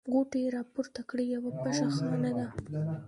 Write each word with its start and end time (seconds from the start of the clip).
غوټې 0.13 0.39
يې 0.43 0.49
راپورته 0.57 1.01
کړې: 1.09 1.25
یوه 1.35 1.51
پشه 1.61 1.87
خانه 1.95 2.31
ده. 2.37 2.47